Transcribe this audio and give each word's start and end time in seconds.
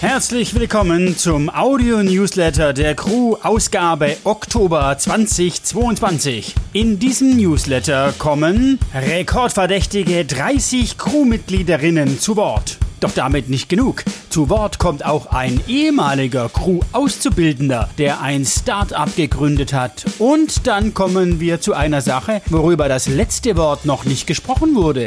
Herzlich 0.00 0.54
willkommen 0.54 1.16
zum 1.16 1.48
Audio-Newsletter 1.48 2.74
der 2.74 2.94
Crew 2.94 3.36
Ausgabe 3.42 4.18
Oktober 4.24 4.94
2022. 4.98 6.54
In 6.74 6.98
diesem 6.98 7.34
Newsletter 7.34 8.12
kommen 8.18 8.78
rekordverdächtige 8.94 10.26
30 10.26 10.98
Crewmitgliederinnen 10.98 12.20
zu 12.20 12.36
Wort. 12.36 12.76
Doch 13.00 13.12
damit 13.12 13.48
nicht 13.48 13.70
genug. 13.70 14.04
Zu 14.28 14.50
Wort 14.50 14.78
kommt 14.78 15.02
auch 15.02 15.28
ein 15.28 15.60
ehemaliger 15.66 16.50
Crew-Auszubildender, 16.50 17.88
der 17.96 18.20
ein 18.20 18.44
Start-up 18.44 19.16
gegründet 19.16 19.72
hat. 19.72 20.04
Und 20.18 20.66
dann 20.66 20.92
kommen 20.92 21.40
wir 21.40 21.62
zu 21.62 21.72
einer 21.72 22.02
Sache, 22.02 22.42
worüber 22.50 22.90
das 22.90 23.08
letzte 23.08 23.56
Wort 23.56 23.86
noch 23.86 24.04
nicht 24.04 24.26
gesprochen 24.26 24.74
wurde. 24.74 25.06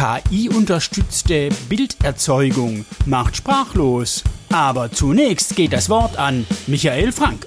KI-unterstützte 0.00 1.50
Bilderzeugung 1.68 2.86
macht 3.04 3.36
sprachlos. 3.36 4.24
Aber 4.50 4.90
zunächst 4.90 5.56
geht 5.56 5.74
das 5.74 5.90
Wort 5.90 6.18
an 6.18 6.46
Michael 6.66 7.12
Frank. 7.12 7.46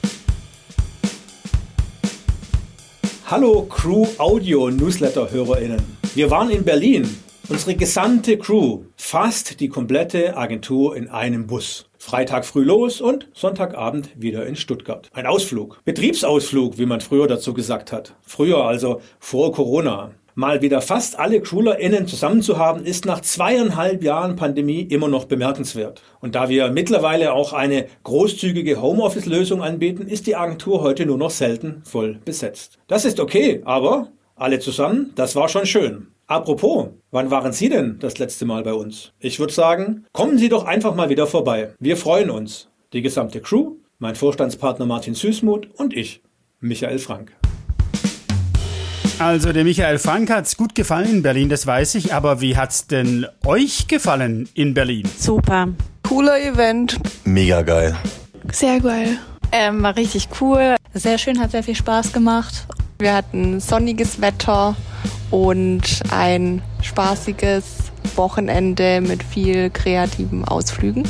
Hallo 3.26 3.64
Crew 3.64 4.06
Audio 4.20 4.70
Newsletter 4.70 5.32
Hörerinnen. 5.32 5.82
Wir 6.14 6.30
waren 6.30 6.52
in 6.52 6.64
Berlin. 6.64 7.10
Unsere 7.50 7.74
gesamte 7.74 8.38
Crew, 8.38 8.84
fast 8.98 9.60
die 9.60 9.68
komplette 9.68 10.38
Agentur 10.38 10.96
in 10.96 11.10
einem 11.10 11.48
Bus. 11.48 11.88
Freitag 11.98 12.46
früh 12.46 12.64
los 12.64 13.02
und 13.02 13.30
Sonntagabend 13.34 14.12
wieder 14.16 14.46
in 14.46 14.56
Stuttgart. 14.56 15.10
Ein 15.14 15.26
Ausflug. 15.26 15.82
Betriebsausflug, 15.86 16.78
wie 16.78 16.86
man 16.86 17.02
früher 17.02 17.26
dazu 17.26 17.56
gesagt 17.56 17.92
hat. 17.92 18.14
Früher 18.22 18.64
also 18.64 19.02
vor 19.20 19.52
Corona. 19.54 20.12
Mal 20.36 20.64
wieder 20.64 20.82
fast 20.82 21.20
alle 21.20 21.42
CruilerInnen 21.42 22.08
zusammen 22.08 22.42
zu 22.42 22.58
haben, 22.58 22.86
ist 22.86 23.06
nach 23.06 23.22
zweieinhalb 23.22 24.04
Jahren 24.04 24.36
Pandemie 24.36 24.82
immer 24.82 25.08
noch 25.08 25.26
bemerkenswert. 25.26 26.02
Und 26.22 26.34
da 26.34 26.50
wir 26.50 26.72
mittlerweile 26.72 27.34
auch 27.34 27.54
eine 27.54 27.86
großzügige 28.04 28.82
Homeoffice-Lösung 28.82 29.62
anbieten, 29.62 30.08
ist 30.08 30.26
die 30.26 30.36
Agentur 30.36 30.82
heute 30.82 31.06
nur 31.06 31.20
noch 31.20 31.30
selten 31.30 31.84
voll 31.86 32.20
besetzt. 32.26 32.80
Das 32.88 33.06
ist 33.06 33.20
okay, 33.20 33.62
aber 33.66 34.08
alle 34.36 34.58
zusammen, 34.58 35.12
das 35.16 35.36
war 35.36 35.50
schon 35.50 35.68
schön. 35.68 36.08
Apropos, 36.26 36.88
wann 37.12 37.30
waren 37.30 37.54
Sie 37.54 37.70
denn 37.70 38.00
das 38.00 38.18
letzte 38.18 38.46
Mal 38.46 38.64
bei 38.64 38.74
uns? 38.74 39.12
Ich 39.20 39.40
würde 39.40 39.54
sagen, 39.54 40.06
kommen 40.14 40.40
Sie 40.40 40.50
doch 40.50 40.66
einfach 40.66 40.96
mal 40.96 41.10
wieder 41.10 41.28
vorbei. 41.28 41.76
Wir 41.80 41.96
freuen 41.96 42.32
uns. 42.32 42.70
Die 42.94 43.04
gesamte 43.04 43.40
Crew, 43.40 43.76
mein 44.00 44.16
Vorstandspartner 44.16 44.88
Martin 44.88 45.14
Süßmuth 45.14 45.68
und 45.76 45.96
ich, 45.96 46.24
Michael 46.60 46.98
Frank. 46.98 47.34
Also 49.20 49.54
der 49.54 49.64
Michael 49.64 50.00
Frank 50.00 50.30
hat's 50.30 50.58
gut 50.58 50.76
gefallen 50.76 51.10
in 51.10 51.22
Berlin, 51.22 51.50
das 51.50 51.66
weiß 51.66 51.96
ich, 51.96 52.14
aber 52.14 52.42
wie 52.42 52.58
hat's 52.58 52.88
denn 52.88 53.26
euch 53.46 53.88
gefallen 53.88 54.50
in 54.54 54.74
Berlin? 54.74 55.08
Super. 55.18 55.70
Cooler 56.04 56.42
Event. 56.42 56.98
Mega 57.24 57.62
geil. 57.62 57.96
Sehr 58.52 58.80
geil. 58.80 59.18
Ähm, 59.52 59.84
war 59.84 59.96
richtig 59.96 60.28
cool. 60.42 60.76
Sehr 60.94 61.18
schön, 61.18 61.40
hat 61.40 61.52
sehr 61.52 61.64
viel 61.64 61.76
Spaß 61.76 62.12
gemacht. 62.12 62.68
Wir 63.00 63.14
hatten 63.14 63.60
sonniges 63.60 64.20
Wetter 64.20 64.76
und 65.32 66.02
ein 66.12 66.62
spaßiges 66.82 67.92
Wochenende 68.16 69.02
mit 69.02 69.24
viel 69.24 69.70
kreativen 69.70 70.46
Ausflügen. 70.46 71.04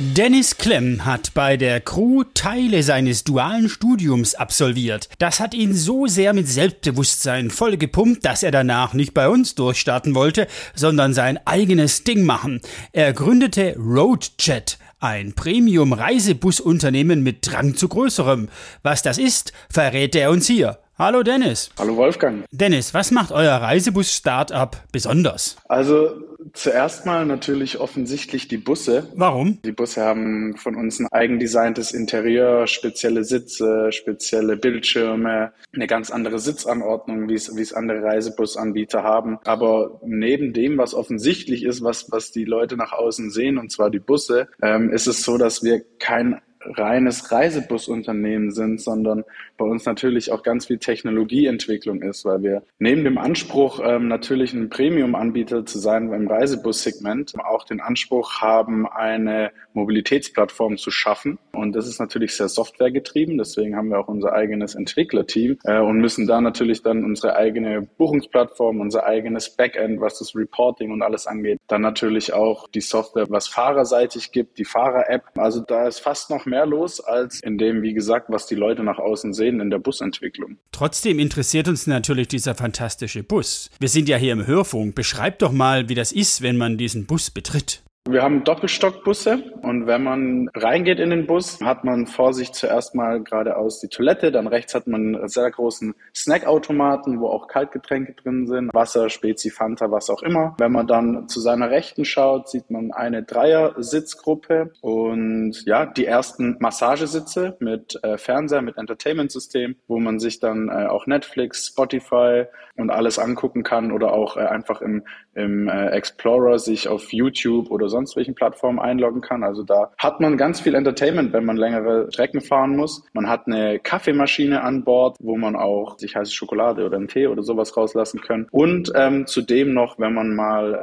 Dennis 0.00 0.56
Klemm 0.56 1.04
hat 1.04 1.34
bei 1.34 1.56
der 1.56 1.80
Crew 1.80 2.22
Teile 2.32 2.84
seines 2.84 3.24
dualen 3.24 3.68
Studiums 3.68 4.36
absolviert. 4.36 5.08
Das 5.18 5.40
hat 5.40 5.54
ihn 5.54 5.74
so 5.74 6.06
sehr 6.06 6.34
mit 6.34 6.46
Selbstbewusstsein 6.46 7.50
vollgepumpt, 7.50 8.24
dass 8.24 8.44
er 8.44 8.52
danach 8.52 8.94
nicht 8.94 9.12
bei 9.12 9.28
uns 9.28 9.56
durchstarten 9.56 10.14
wollte, 10.14 10.46
sondern 10.76 11.14
sein 11.14 11.40
eigenes 11.44 12.04
Ding 12.04 12.22
machen. 12.22 12.60
Er 12.92 13.12
gründete 13.12 13.74
Roadjet, 13.76 14.78
ein 15.00 15.32
Premium-Reisebusunternehmen 15.32 17.24
mit 17.24 17.50
Drang 17.50 17.74
zu 17.74 17.88
größerem. 17.88 18.50
Was 18.84 19.02
das 19.02 19.18
ist, 19.18 19.52
verrät 19.68 20.14
er 20.14 20.30
uns 20.30 20.46
hier. 20.46 20.78
Hallo 21.00 21.22
Dennis. 21.22 21.70
Hallo 21.78 21.96
Wolfgang. 21.96 22.44
Dennis, 22.50 22.92
was 22.92 23.12
macht 23.12 23.30
euer 23.30 23.54
Reisebus-Startup 23.54 24.76
besonders? 24.90 25.56
Also 25.68 26.10
zuerst 26.54 27.06
mal 27.06 27.24
natürlich 27.24 27.78
offensichtlich 27.78 28.48
die 28.48 28.56
Busse. 28.56 29.06
Warum? 29.14 29.62
Die 29.62 29.70
Busse 29.70 30.02
haben 30.02 30.56
von 30.56 30.74
uns 30.74 30.98
ein 30.98 31.06
eigendesigntes 31.12 31.92
Interieur, 31.92 32.66
spezielle 32.66 33.22
Sitze, 33.22 33.92
spezielle 33.92 34.56
Bildschirme, 34.56 35.52
eine 35.72 35.86
ganz 35.86 36.10
andere 36.10 36.40
Sitzanordnung, 36.40 37.28
wie 37.28 37.34
es, 37.34 37.54
wie 37.54 37.62
es 37.62 37.72
andere 37.72 38.02
Reisebusanbieter 38.02 39.04
haben. 39.04 39.38
Aber 39.44 40.00
neben 40.04 40.52
dem, 40.52 40.78
was 40.78 40.94
offensichtlich 40.94 41.62
ist, 41.62 41.80
was, 41.80 42.10
was 42.10 42.32
die 42.32 42.44
Leute 42.44 42.76
nach 42.76 42.90
außen 42.90 43.30
sehen, 43.30 43.58
und 43.58 43.70
zwar 43.70 43.90
die 43.90 44.00
Busse, 44.00 44.48
ähm, 44.60 44.90
ist 44.90 45.06
es 45.06 45.22
so, 45.22 45.38
dass 45.38 45.62
wir 45.62 45.80
kein 46.00 46.40
reines 46.76 47.30
Reisebusunternehmen 47.30 48.50
sind, 48.50 48.80
sondern 48.80 49.24
bei 49.56 49.64
uns 49.64 49.84
natürlich 49.84 50.32
auch 50.32 50.42
ganz 50.42 50.66
viel 50.66 50.78
Technologieentwicklung 50.78 52.02
ist, 52.02 52.24
weil 52.24 52.42
wir 52.42 52.62
neben 52.78 53.04
dem 53.04 53.18
Anspruch, 53.18 53.80
ähm, 53.84 54.08
natürlich 54.08 54.52
ein 54.52 54.70
Premium-Anbieter 54.70 55.66
zu 55.66 55.78
sein 55.78 56.12
im 56.12 56.28
Reisebussegment, 56.28 57.34
auch 57.38 57.64
den 57.64 57.80
Anspruch 57.80 58.40
haben, 58.40 58.86
eine 58.86 59.50
Mobilitätsplattform 59.72 60.76
zu 60.76 60.90
schaffen. 60.90 61.38
Und 61.52 61.74
das 61.74 61.86
ist 61.86 62.00
natürlich 62.00 62.36
sehr 62.36 62.48
softwaregetrieben, 62.48 63.38
deswegen 63.38 63.76
haben 63.76 63.88
wir 63.88 63.98
auch 63.98 64.08
unser 64.08 64.32
eigenes 64.32 64.74
Entwicklerteam 64.74 65.58
äh, 65.64 65.78
und 65.78 65.98
müssen 65.98 66.26
da 66.26 66.40
natürlich 66.40 66.82
dann 66.82 67.04
unsere 67.04 67.36
eigene 67.36 67.82
Buchungsplattform, 67.82 68.80
unser 68.80 69.06
eigenes 69.06 69.50
Backend, 69.50 70.00
was 70.00 70.18
das 70.18 70.34
Reporting 70.34 70.90
und 70.90 71.02
alles 71.02 71.26
angeht, 71.26 71.58
dann 71.68 71.82
natürlich 71.82 72.32
auch 72.32 72.68
die 72.68 72.80
Software, 72.80 73.26
was 73.28 73.48
fahrerseitig 73.48 74.32
gibt, 74.32 74.58
die 74.58 74.64
Fahrer-App. 74.64 75.24
Also 75.36 75.60
da 75.60 75.86
ist 75.86 76.00
fast 76.00 76.30
noch 76.30 76.46
mehr 76.46 76.57
los 76.64 77.00
als 77.00 77.40
in 77.40 77.58
dem, 77.58 77.82
wie 77.82 77.94
gesagt, 77.94 78.26
was 78.28 78.46
die 78.46 78.54
Leute 78.54 78.82
nach 78.82 78.98
außen 78.98 79.32
sehen 79.32 79.60
in 79.60 79.70
der 79.70 79.78
Busentwicklung. 79.78 80.58
Trotzdem 80.72 81.18
interessiert 81.18 81.68
uns 81.68 81.86
natürlich 81.86 82.28
dieser 82.28 82.54
fantastische 82.54 83.22
Bus. 83.22 83.70
Wir 83.78 83.88
sind 83.88 84.08
ja 84.08 84.16
hier 84.16 84.32
im 84.32 84.46
Hörfunk. 84.46 84.94
Beschreib 84.94 85.38
doch 85.38 85.52
mal, 85.52 85.88
wie 85.88 85.94
das 85.94 86.12
ist, 86.12 86.42
wenn 86.42 86.56
man 86.56 86.78
diesen 86.78 87.06
Bus 87.06 87.30
betritt. 87.30 87.82
Wir 88.06 88.22
haben 88.22 88.42
Doppelstockbusse 88.42 89.52
und 89.60 89.86
wenn 89.86 90.02
man 90.02 90.48
reingeht 90.54 90.98
in 90.98 91.10
den 91.10 91.26
Bus, 91.26 91.60
hat 91.60 91.84
man 91.84 92.06
vor 92.06 92.32
sich 92.32 92.52
zuerst 92.52 92.94
mal 92.94 93.22
geradeaus 93.22 93.80
die 93.80 93.88
Toilette, 93.88 94.32
dann 94.32 94.46
rechts 94.46 94.74
hat 94.74 94.86
man 94.86 95.14
einen 95.14 95.28
sehr 95.28 95.50
großen 95.50 95.94
Snackautomaten, 96.14 97.20
wo 97.20 97.28
auch 97.28 97.48
Kaltgetränke 97.48 98.14
drin 98.14 98.46
sind, 98.46 98.72
Wasser, 98.72 99.10
Spezi, 99.10 99.50
Fanta, 99.50 99.90
was 99.90 100.08
auch 100.08 100.22
immer. 100.22 100.56
Wenn 100.58 100.72
man 100.72 100.86
dann 100.86 101.28
zu 101.28 101.40
seiner 101.40 101.70
Rechten 101.70 102.06
schaut, 102.06 102.48
sieht 102.48 102.70
man 102.70 102.92
eine 102.92 103.24
Dreier-Sitzgruppe 103.24 104.72
und 104.80 105.62
ja, 105.66 105.84
die 105.84 106.06
ersten 106.06 106.56
Massagesitze 106.60 107.58
mit 107.60 108.02
äh, 108.02 108.16
Fernseher, 108.16 108.62
mit 108.62 108.78
Entertainment-System, 108.78 109.76
wo 109.86 109.98
man 109.98 110.18
sich 110.18 110.40
dann 110.40 110.70
äh, 110.70 110.86
auch 110.86 111.06
Netflix, 111.06 111.66
Spotify 111.66 112.44
und 112.78 112.90
alles 112.90 113.18
angucken 113.18 113.64
kann 113.64 113.92
oder 113.92 114.12
auch 114.12 114.36
äh, 114.36 114.46
einfach 114.46 114.80
im, 114.80 115.04
im 115.34 115.68
äh, 115.68 115.88
Explorer 115.88 116.58
sich 116.58 116.88
auf 116.88 117.12
YouTube 117.12 117.70
oder 117.70 117.88
sonst 117.98 118.16
welchen 118.16 118.34
Plattformen 118.36 118.78
einloggen 118.78 119.20
kann. 119.20 119.42
Also 119.42 119.64
da 119.64 119.90
hat 119.98 120.20
man 120.20 120.36
ganz 120.36 120.60
viel 120.60 120.74
Entertainment, 120.76 121.32
wenn 121.32 121.44
man 121.44 121.56
längere 121.56 122.10
Strecken 122.12 122.40
fahren 122.40 122.76
muss. 122.76 123.02
Man 123.12 123.28
hat 123.28 123.46
eine 123.46 123.80
Kaffeemaschine 123.80 124.62
an 124.62 124.84
Bord, 124.84 125.16
wo 125.20 125.36
man 125.36 125.56
auch 125.56 125.98
sich 125.98 126.14
heiße 126.14 126.32
Schokolade 126.32 126.86
oder 126.86 126.96
einen 126.96 127.08
Tee 127.08 127.26
oder 127.26 127.42
sowas 127.42 127.76
rauslassen 127.76 128.20
kann. 128.20 128.46
Und 128.52 128.92
ähm, 128.94 129.26
zudem 129.26 129.74
noch, 129.74 129.98
wenn 129.98 130.14
man 130.14 130.36
mal 130.36 130.74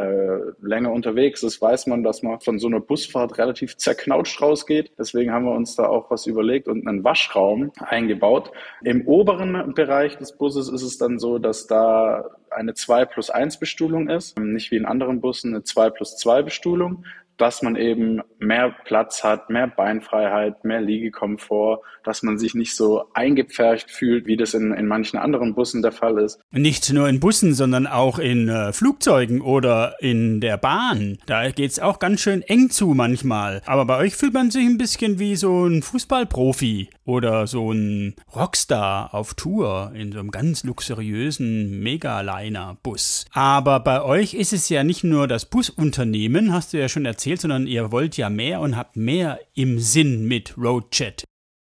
äh, 0.61 0.65
länger 0.67 0.91
unterwegs 0.91 1.41
ist, 1.43 1.61
weiß 1.61 1.87
man, 1.87 2.03
dass 2.03 2.21
man 2.21 2.41
von 2.41 2.59
so 2.59 2.67
einer 2.67 2.81
Busfahrt 2.81 3.37
relativ 3.37 3.77
zerknautscht 3.77 4.41
rausgeht. 4.41 4.91
Deswegen 4.99 5.31
haben 5.31 5.45
wir 5.45 5.53
uns 5.53 5.75
da 5.75 5.87
auch 5.87 6.11
was 6.11 6.27
überlegt 6.27 6.67
und 6.67 6.85
einen 6.85 7.05
Waschraum 7.05 7.71
eingebaut. 7.79 8.51
Im 8.83 9.07
oberen 9.07 9.73
Bereich 9.73 10.17
des 10.17 10.35
Busses 10.35 10.69
ist 10.69 10.83
es 10.83 10.97
dann 10.97 11.17
so, 11.17 11.39
dass 11.39 11.67
da 11.67 12.25
eine 12.55 12.73
2 12.73 13.05
plus 13.05 13.29
1 13.29 13.59
Bestuhlung 13.59 14.09
ist, 14.09 14.39
nicht 14.39 14.71
wie 14.71 14.77
in 14.77 14.85
anderen 14.85 15.21
Bussen 15.21 15.53
eine 15.53 15.63
2 15.63 15.89
plus 15.91 16.17
2 16.17 16.41
Bestuhlung, 16.43 17.05
dass 17.37 17.61
man 17.61 17.75
eben 17.75 18.21
mehr 18.39 18.73
Platz 18.85 19.23
hat, 19.23 19.49
mehr 19.49 19.67
Beinfreiheit, 19.67 20.63
mehr 20.63 20.81
Liegekomfort, 20.81 21.81
dass 22.03 22.23
man 22.23 22.37
sich 22.37 22.55
nicht 22.55 22.75
so 22.75 23.05
eingepfercht 23.13 23.91
fühlt, 23.91 24.25
wie 24.25 24.37
das 24.37 24.53
in, 24.53 24.71
in 24.73 24.87
manchen 24.87 25.17
anderen 25.17 25.55
Bussen 25.55 25.81
der 25.81 25.91
Fall 25.91 26.19
ist. 26.19 26.39
Nicht 26.51 26.93
nur 26.93 27.09
in 27.09 27.19
Bussen, 27.19 27.53
sondern 27.53 27.87
auch 27.87 28.19
in 28.19 28.47
äh, 28.47 28.71
Flugzeugen 28.71 29.41
oder 29.41 29.95
in 29.99 30.39
der 30.39 30.57
Bahn. 30.57 31.17
Da 31.25 31.49
geht's 31.51 31.79
auch 31.79 31.99
ganz 31.99 32.21
schön 32.21 32.41
eng 32.43 32.69
zu 32.69 32.87
manchmal. 32.87 33.61
Aber 33.65 33.85
bei 33.85 33.97
euch 33.97 34.15
fühlt 34.15 34.33
man 34.33 34.51
sich 34.51 34.65
ein 34.65 34.77
bisschen 34.77 35.19
wie 35.19 35.35
so 35.35 35.65
ein 35.65 35.81
Fußballprofi 35.81 36.89
oder 37.05 37.47
so 37.47 37.71
ein 37.71 38.15
Rockstar 38.35 39.13
auf 39.13 39.33
Tour 39.33 39.91
in 39.95 40.11
so 40.11 40.19
einem 40.19 40.31
ganz 40.31 40.63
luxuriösen 40.63 41.79
Megaliner-Bus. 41.81 43.25
Aber 43.31 43.79
bei 43.79 44.01
euch 44.01 44.33
ist 44.33 44.53
es 44.53 44.69
ja 44.69 44.83
nicht 44.83 45.03
nur 45.03 45.27
das 45.27 45.45
Busunternehmen, 45.45 46.53
hast 46.53 46.73
du 46.73 46.77
ja 46.77 46.87
schon 46.87 47.05
erzählt, 47.05 47.24
sondern 47.41 47.67
ihr 47.67 47.91
wollt 47.91 48.17
ja 48.17 48.29
mehr 48.29 48.61
und 48.61 48.77
habt 48.77 48.95
mehr 48.95 49.39
im 49.53 49.79
Sinn 49.79 50.25
mit 50.27 50.57
Roadchat. 50.57 51.23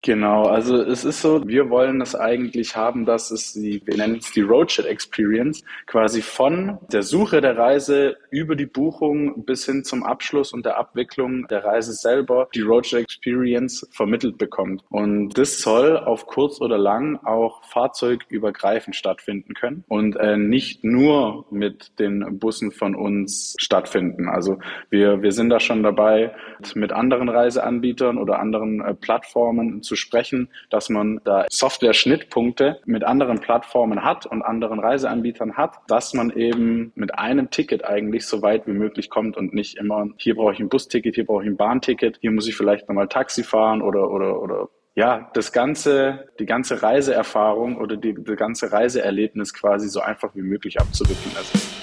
Genau, 0.06 0.44
also 0.44 0.82
es 0.82 1.06
ist 1.06 1.22
so, 1.22 1.48
wir 1.48 1.70
wollen 1.70 2.02
es 2.02 2.14
eigentlich 2.14 2.76
haben, 2.76 3.06
dass 3.06 3.32
es 3.32 3.54
die, 3.54 3.82
wir 3.86 3.96
nennen 3.96 4.18
es 4.18 4.34
die 4.34 4.42
Roadchat 4.42 4.86
Experience, 4.86 5.64
quasi 5.86 6.22
von 6.22 6.78
der 6.92 7.04
Suche 7.04 7.40
der 7.40 7.58
Reise 7.58 8.18
über 8.30 8.58
die 8.58 8.66
Buchung 8.66 9.46
bis 9.46 9.66
hin 9.66 9.86
zum 9.86 10.04
Abschluss 10.04 10.52
und 10.52 10.66
der 10.66 10.78
Abwicklung 10.78 11.48
der 11.48 11.64
Reise 11.64 11.94
selber 11.94 12.50
die 12.54 12.64
Roadchat 12.64 13.00
Experience 13.00 13.88
vermittelt 13.92 14.38
bekommt. 14.38 14.84
Und 14.90 15.38
das 15.38 15.60
soll 15.60 15.96
auf 15.96 16.26
kurz 16.26 16.60
oder 16.60 16.78
lang 16.78 17.18
auch 17.24 17.64
fahrzeugübergreifend 17.64 18.98
stattfinden 18.98 19.54
können 19.54 19.86
und 19.88 20.18
äh, 20.18 20.36
nicht 20.36 20.84
nur 20.84 21.46
mit 21.50 21.98
den 21.98 22.40
Bussen 22.40 22.72
von 22.72 22.94
uns 22.94 23.56
stattfinden. 23.58 24.28
Also 24.28 24.60
wir, 24.90 25.22
wir 25.22 25.32
sind 25.32 25.50
da 25.50 25.62
schon 25.62 25.82
dabei, 25.82 26.36
mit 26.76 26.92
anderen 26.92 27.30
Reiseanbietern 27.30 28.18
oder 28.18 28.40
anderen 28.40 28.82
äh, 28.82 28.94
Plattformen 28.94 29.82
zu 29.82 29.93
zu 29.94 29.96
sprechen, 29.96 30.50
dass 30.72 30.90
man 30.90 31.22
da 31.24 31.46
Software-Schnittpunkte 31.50 32.80
mit 32.86 33.04
anderen 33.04 33.40
Plattformen 33.40 34.04
hat 34.04 34.26
und 34.26 34.42
anderen 34.42 34.80
Reiseanbietern 34.80 35.56
hat, 35.56 35.76
dass 35.88 36.16
man 36.16 36.32
eben 36.32 36.92
mit 36.96 37.20
einem 37.20 37.52
Ticket 37.52 37.86
eigentlich 37.86 38.26
so 38.26 38.42
weit 38.42 38.66
wie 38.66 38.74
möglich 38.74 39.12
kommt 39.12 39.38
und 39.38 39.54
nicht 39.54 39.78
immer, 39.78 40.08
hier 40.18 40.36
brauche 40.36 40.54
ich 40.54 40.60
ein 40.60 40.70
Busticket, 40.70 41.14
hier 41.14 41.26
brauche 41.28 41.44
ich 41.44 41.50
ein 41.50 41.58
Bahnticket, 41.58 42.18
hier 42.22 42.32
muss 42.32 42.48
ich 42.48 42.56
vielleicht 42.56 42.90
nochmal 42.90 43.08
Taxi 43.08 43.44
fahren 43.44 43.84
oder, 43.84 44.10
oder, 44.10 44.42
oder 44.42 44.70
ja, 44.96 45.30
das 45.34 45.52
ganze, 45.52 46.28
die 46.40 46.46
ganze 46.46 46.82
Reiseerfahrung 46.82 47.78
oder 47.78 47.96
die, 47.96 48.16
die 48.16 48.36
ganze 48.36 48.72
Reiseerlebnis 48.72 49.54
quasi 49.54 49.90
so 49.90 50.02
einfach 50.02 50.34
wie 50.36 50.42
möglich 50.42 50.80
abzuwickeln 50.80 51.36
ist. 51.40 51.83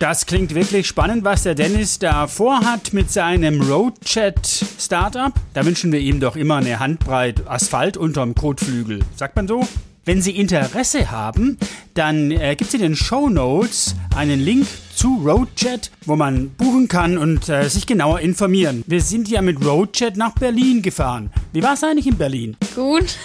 Das 0.00 0.24
klingt 0.24 0.54
wirklich 0.54 0.86
spannend, 0.86 1.24
was 1.24 1.42
der 1.42 1.54
Dennis 1.54 1.98
da 1.98 2.26
vorhat 2.26 2.94
mit 2.94 3.10
seinem 3.10 3.60
Roadchat 3.60 4.64
Startup. 4.78 5.30
Da 5.52 5.66
wünschen 5.66 5.92
wir 5.92 6.00
ihm 6.00 6.20
doch 6.20 6.36
immer 6.36 6.56
eine 6.56 6.80
Handbreit 6.80 7.46
Asphalt 7.46 7.98
unterm 7.98 8.34
Kotflügel. 8.34 9.00
Sagt 9.14 9.36
man 9.36 9.46
so? 9.46 9.68
Wenn 10.06 10.22
Sie 10.22 10.34
Interesse 10.38 11.10
haben, 11.10 11.58
dann 11.92 12.30
äh, 12.30 12.56
gibt 12.56 12.68
es 12.68 12.74
in 12.74 12.80
den 12.80 12.96
Show 12.96 13.28
Notes 13.28 13.94
einen 14.16 14.40
Link 14.40 14.66
zu 14.94 15.20
Roadchat, 15.22 15.90
wo 16.06 16.16
man 16.16 16.48
buchen 16.48 16.88
kann 16.88 17.18
und 17.18 17.50
äh, 17.50 17.68
sich 17.68 17.86
genauer 17.86 18.20
informieren. 18.20 18.82
Wir 18.86 19.02
sind 19.02 19.28
ja 19.28 19.42
mit 19.42 19.62
Roadchat 19.62 20.16
nach 20.16 20.32
Berlin 20.32 20.80
gefahren. 20.80 21.30
Wie 21.52 21.62
war 21.62 21.74
es 21.74 21.84
eigentlich 21.84 22.06
in 22.06 22.16
Berlin? 22.16 22.56
Gut. 22.74 23.18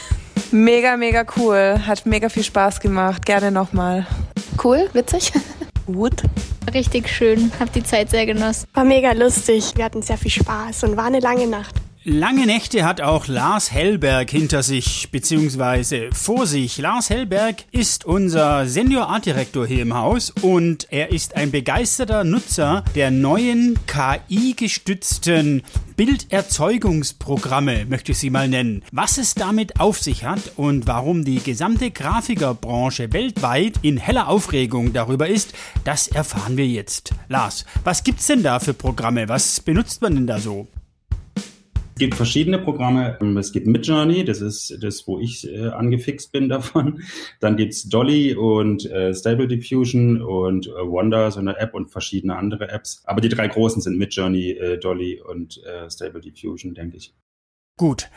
Mega, 0.51 0.98
mega 0.98 1.25
cool. 1.38 1.80
Hat 1.88 2.06
mega 2.06 2.27
viel 2.27 2.44
Spaß 2.44 2.81
gemacht. 2.81 3.25
Gerne 3.25 3.50
nochmal. 3.50 4.06
Cool, 4.62 4.89
witzig. 4.92 5.31
Gut. 5.86 6.24
Richtig 6.74 7.08
schön. 7.08 7.52
Hab 7.60 7.72
die 7.74 7.84
Zeit 7.84 8.10
sehr 8.10 8.26
genossen. 8.26 8.68
War 8.74 8.84
mega 8.84 9.12
lustig. 9.12 9.74
Wir 9.76 9.86
hatten 9.86 10.02
sehr 10.02 10.18
viel 10.18 10.32
Spaß 10.32 10.84
und 10.84 10.98
war 10.98 11.06
eine 11.06 11.20
lange 11.20 11.48
Nacht. 11.48 11.76
Lange 12.07 12.46
Nächte 12.46 12.86
hat 12.86 13.02
auch 13.02 13.25
Lars 13.25 13.72
Hellberg 13.72 14.30
hinter 14.30 14.62
sich 14.62 15.10
bzw. 15.10 16.12
vor 16.12 16.46
sich. 16.46 16.78
Lars 16.78 17.10
Hellberg 17.10 17.63
ist 17.72 18.06
unser 18.06 18.68
Senior 18.68 19.10
Art 19.10 19.25
Direktor 19.25 19.66
hier 19.66 19.81
im 19.81 19.96
Haus 19.96 20.30
und 20.30 20.86
er 20.92 21.12
ist 21.12 21.36
ein 21.36 21.50
begeisterter 21.50 22.24
Nutzer 22.24 22.86
der 22.94 23.10
neuen 23.10 23.80
KI-gestützten 23.88 25.63
Bilderzeugungsprogramme, 25.98 27.88
möchte 27.88 28.12
ich 28.12 28.19
sie 28.19 28.30
mal 28.30 28.50
nennen. 28.50 28.84
Was 28.92 29.18
es 29.18 29.34
damit 29.34 29.80
auf 29.80 30.00
sich 30.00 30.25
hat 30.25 30.51
und 30.58 30.86
warum 30.86 31.25
die 31.25 31.40
gesamte 31.40 31.90
Grafikerbranche 31.90 33.13
weltweit 33.13 33.80
in 33.81 33.98
heller 33.98 34.28
Aufregung 34.28 34.94
darüber 34.94 35.28
ist, 35.28 35.56
das 35.86 36.08
erfahren 36.08 36.56
wir 36.56 36.68
jetzt. 36.68 37.16
Lars, 37.30 37.66
was 37.84 38.04
gibt's 38.04 38.28
denn 38.28 38.44
da 38.44 38.60
für 38.60 38.75
Programme? 38.75 39.28
Was 39.28 39.60
benutzt 39.60 40.04
man 40.04 40.13
denn 40.13 40.28
da 40.28 40.38
so? 40.38 40.68
Es 41.96 42.00
gibt 42.00 42.16
verschiedene 42.16 42.60
Programme. 42.60 43.18
Es 43.40 43.54
gibt 43.54 43.68
Midjourney, 43.68 44.26
das 44.26 44.42
ist 44.42 44.84
das, 44.84 45.08
wo 45.08 45.18
ich 45.18 45.50
äh, 45.50 45.70
angefixt 45.70 46.34
bin 46.34 46.50
davon. 46.56 47.02
Dann 47.40 47.56
gibt's 47.56 47.88
Dolly 47.88 48.36
und 48.36 48.86
äh, 48.92 49.14
Stable 49.14 49.48
Diffusion 49.48 50.22
und 50.22 50.68
äh, 50.68 50.72
Wonder, 50.72 51.32
so 51.32 51.40
eine 51.40 51.58
App 51.58 51.74
und 51.74 51.90
verschiedene 51.90 52.36
andere 52.36 52.68
Apps. 52.68 53.02
Aber 53.06 53.22
die 53.22 53.30
drei 53.30 53.48
großen 53.48 53.82
sind 53.82 53.98
Midjourney, 53.98 54.52
äh, 54.52 54.78
Dolly 54.78 55.22
und 55.22 55.64
äh, 55.64 55.90
Stable 55.90 56.20
Diffusion, 56.20 56.74
denke 56.74 56.98
ich. 56.98 57.14
Gut. 57.78 58.10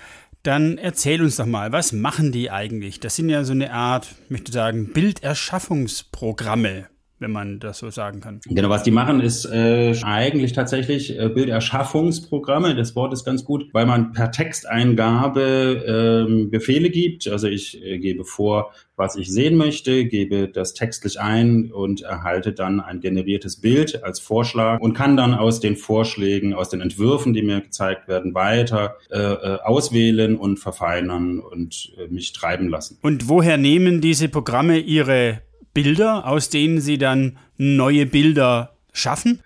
Dann 0.43 0.77
erzähl 0.77 1.23
uns 1.23 1.37
doch 1.37 1.47
mal, 1.47 1.71
was 1.71 1.93
machen 1.93 2.33
die 2.33 2.51
eigentlich? 2.51 2.99
Das 2.99 3.15
sind 3.15 3.29
ja 3.29 3.45
so 3.45 3.53
eine 3.53 3.73
Art, 3.73 4.17
möchte 4.29 4.51
sagen, 4.51 4.93
Bilderschaffungsprogramme 4.93 6.89
wenn 7.19 7.33
man 7.33 7.59
das 7.59 7.79
so 7.79 7.91
sagen 7.91 8.21
kann. 8.21 8.41
Genau, 8.47 8.69
was 8.69 8.83
die 8.83 8.91
machen, 8.91 9.21
ist 9.21 9.45
äh, 9.47 9.95
eigentlich 10.03 10.53
tatsächlich 10.53 11.19
äh, 11.19 11.29
Bilderschaffungsprogramme. 11.29 12.75
Das 12.75 12.95
Wort 12.95 13.13
ist 13.13 13.25
ganz 13.25 13.45
gut, 13.45 13.69
weil 13.73 13.87
man 13.87 14.13
per 14.13 14.31
Texteingabe 14.31 16.27
äh, 16.29 16.45
Befehle 16.47 16.91
gibt. 16.91 17.27
Also 17.29 17.49
ich 17.49 17.83
äh, 17.85 17.99
gebe 17.99 18.25
vor, 18.25 18.73
was 18.97 19.17
ich 19.17 19.33
sehen 19.33 19.57
möchte, 19.57 20.05
gebe 20.07 20.49
das 20.49 20.75
textlich 20.75 21.21
ein 21.21 21.71
und 21.73 22.03
erhalte 22.03 22.53
dann 22.53 22.81
ein 22.81 23.01
generiertes 23.01 23.61
Bild 23.61 24.03
als 24.05 24.21
Vorschlag 24.21 24.81
und 24.81 24.95
kann 24.95 25.17
dann 25.17 25.35
aus 25.35 25.61
den 25.61 25.77
Vorschlägen, 25.77 26.53
aus 26.55 26.69
den 26.69 26.81
Entwürfen, 26.81 27.33
die 27.33 27.43
mir 27.43 27.61
gezeigt 27.61 28.09
werden, 28.09 28.35
weiter 28.35 28.97
äh, 29.11 29.19
äh 29.19 29.59
auswählen 29.63 30.37
und 30.37 30.59
verfeinern 30.59 31.41
und 31.41 31.93
äh, 31.99 32.09
mich 32.09 32.33
treiben 32.33 32.69
lassen. 32.69 32.99
Und 33.03 33.29
woher 33.29 33.57
nehmen 33.57 34.01
diese 34.01 34.29
Programme 34.29 34.79
ihre 34.79 35.43
Bilder, 35.83 36.27
aus 36.27 36.49
denen 36.49 36.81
Sie 36.81 36.99
dann 36.99 37.39
neue 37.57 38.05
Bilder 38.05 38.75
schaffen? 38.93 39.39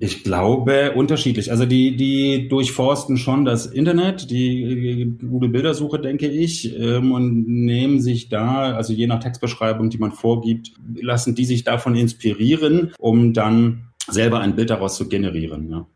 Ich 0.00 0.24
glaube 0.24 0.90
unterschiedlich. 0.96 1.52
Also 1.52 1.66
die, 1.66 1.96
die 1.96 2.48
durchforsten 2.48 3.16
schon 3.16 3.44
das 3.44 3.66
Internet, 3.66 4.28
die 4.32 5.14
Google 5.20 5.50
Bildersuche, 5.50 6.00
denke 6.00 6.26
ich, 6.26 6.76
ähm, 6.76 7.12
und 7.12 7.46
nehmen 7.46 8.00
sich 8.00 8.28
da, 8.28 8.74
also 8.74 8.92
je 8.92 9.06
nach 9.06 9.20
Textbeschreibung, 9.20 9.88
die 9.88 9.98
man 9.98 10.10
vorgibt, 10.10 10.72
lassen 11.00 11.36
die 11.36 11.44
sich 11.44 11.62
davon 11.62 11.94
inspirieren, 11.94 12.92
um 12.98 13.32
dann 13.32 13.92
selber 14.08 14.40
ein 14.40 14.56
Bild 14.56 14.70
daraus 14.70 14.96
zu 14.96 15.08
generieren. 15.08 15.70
Ja. 15.70 15.86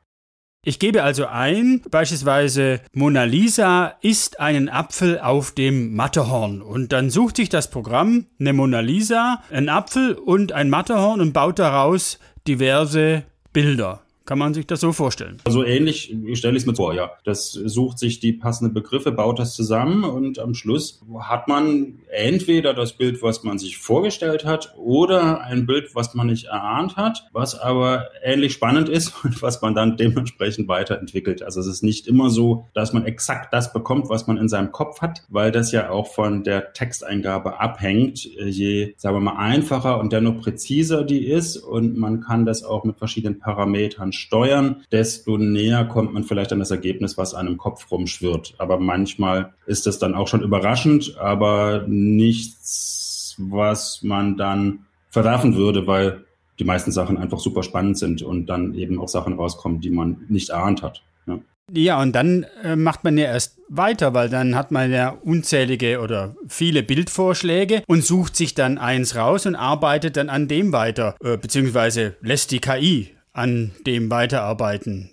Ich 0.68 0.80
gebe 0.80 1.04
also 1.04 1.26
ein, 1.26 1.80
beispielsweise 1.92 2.80
Mona 2.92 3.22
Lisa 3.22 3.94
isst 4.00 4.40
einen 4.40 4.68
Apfel 4.68 5.20
auf 5.20 5.52
dem 5.52 5.94
Matterhorn 5.94 6.60
und 6.60 6.90
dann 6.90 7.08
sucht 7.08 7.36
sich 7.36 7.48
das 7.48 7.70
Programm 7.70 8.26
eine 8.40 8.52
Mona 8.52 8.80
Lisa, 8.80 9.44
einen 9.52 9.68
Apfel 9.68 10.14
und 10.14 10.50
ein 10.50 10.68
Matterhorn 10.68 11.20
und 11.20 11.32
baut 11.32 11.60
daraus 11.60 12.18
diverse 12.48 13.22
Bilder. 13.52 14.02
Kann 14.26 14.40
man 14.40 14.54
sich 14.54 14.66
das 14.66 14.80
so 14.80 14.92
vorstellen? 14.92 15.36
So 15.46 15.62
ähnlich 15.62 16.14
stelle 16.34 16.56
ich 16.56 16.64
es 16.64 16.66
mir 16.66 16.74
vor, 16.74 16.94
ja. 16.94 17.12
Das 17.24 17.52
sucht 17.52 18.00
sich 18.00 18.18
die 18.18 18.32
passenden 18.32 18.74
Begriffe, 18.74 19.12
baut 19.12 19.38
das 19.38 19.54
zusammen 19.54 20.02
und 20.02 20.40
am 20.40 20.54
Schluss 20.54 21.00
hat 21.20 21.46
man 21.46 22.00
entweder 22.10 22.74
das 22.74 22.94
Bild, 22.94 23.22
was 23.22 23.44
man 23.44 23.58
sich 23.58 23.78
vorgestellt 23.78 24.44
hat, 24.44 24.74
oder 24.76 25.42
ein 25.42 25.64
Bild, 25.64 25.94
was 25.94 26.14
man 26.14 26.26
nicht 26.26 26.46
erahnt 26.46 26.96
hat, 26.96 27.28
was 27.32 27.56
aber 27.56 28.08
ähnlich 28.22 28.52
spannend 28.52 28.88
ist 28.88 29.12
und 29.24 29.40
was 29.42 29.62
man 29.62 29.76
dann 29.76 29.96
dementsprechend 29.96 30.66
weiterentwickelt. 30.66 31.44
Also 31.44 31.60
es 31.60 31.68
ist 31.68 31.84
nicht 31.84 32.08
immer 32.08 32.28
so, 32.28 32.66
dass 32.74 32.92
man 32.92 33.04
exakt 33.04 33.54
das 33.54 33.72
bekommt, 33.72 34.08
was 34.08 34.26
man 34.26 34.38
in 34.38 34.48
seinem 34.48 34.72
Kopf 34.72 35.02
hat, 35.02 35.22
weil 35.28 35.52
das 35.52 35.70
ja 35.70 35.90
auch 35.90 36.12
von 36.12 36.42
der 36.42 36.72
Texteingabe 36.72 37.60
abhängt. 37.60 38.24
Je, 38.24 38.94
sagen 38.96 39.14
wir 39.14 39.20
mal, 39.20 39.36
einfacher 39.36 40.00
und 40.00 40.12
dennoch 40.12 40.40
präziser 40.40 41.04
die 41.04 41.26
ist 41.26 41.56
und 41.58 41.96
man 41.96 42.20
kann 42.20 42.44
das 42.44 42.64
auch 42.64 42.82
mit 42.82 42.98
verschiedenen 42.98 43.38
Parametern 43.38 44.12
steuern, 44.16 44.84
desto 44.92 45.38
näher 45.38 45.84
kommt 45.84 46.12
man 46.12 46.24
vielleicht 46.24 46.52
an 46.52 46.58
das 46.58 46.70
Ergebnis, 46.70 47.16
was 47.16 47.34
einem 47.34 47.56
Kopf 47.56 47.90
rumschwirrt. 47.90 48.54
Aber 48.58 48.78
manchmal 48.78 49.52
ist 49.66 49.86
das 49.86 49.98
dann 49.98 50.14
auch 50.14 50.28
schon 50.28 50.42
überraschend, 50.42 51.16
aber 51.18 51.84
nichts, 51.86 53.36
was 53.38 54.02
man 54.02 54.36
dann 54.36 54.86
verwerfen 55.10 55.56
würde, 55.56 55.86
weil 55.86 56.24
die 56.58 56.64
meisten 56.64 56.92
Sachen 56.92 57.18
einfach 57.18 57.38
super 57.38 57.62
spannend 57.62 57.98
sind 57.98 58.22
und 58.22 58.46
dann 58.46 58.74
eben 58.74 59.00
auch 59.00 59.08
Sachen 59.08 59.34
rauskommen, 59.34 59.80
die 59.80 59.90
man 59.90 60.24
nicht 60.28 60.50
erahnt 60.50 60.82
hat. 60.82 61.02
Ja. 61.26 61.38
Ja, 61.72 62.00
und 62.00 62.12
dann 62.12 62.46
äh, 62.62 62.76
macht 62.76 63.02
man 63.02 63.18
ja 63.18 63.24
erst 63.24 63.58
weiter, 63.68 64.14
weil 64.14 64.28
dann 64.28 64.54
hat 64.54 64.70
man 64.70 64.92
ja 64.92 65.08
unzählige 65.08 66.00
oder 66.00 66.36
viele 66.46 66.84
Bildvorschläge 66.84 67.82
und 67.88 68.04
sucht 68.04 68.36
sich 68.36 68.54
dann 68.54 68.78
eins 68.78 69.16
raus 69.16 69.46
und 69.46 69.56
arbeitet 69.56 70.16
dann 70.16 70.28
an 70.28 70.46
dem 70.46 70.72
weiter, 70.72 71.16
äh, 71.24 71.36
beziehungsweise 71.36 72.14
lässt 72.20 72.52
die 72.52 72.60
KI 72.60 73.15
an 73.36 73.72
dem 73.86 74.10
weiterarbeiten. 74.10 75.10